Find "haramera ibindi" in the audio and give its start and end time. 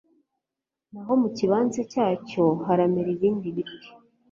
2.65-3.47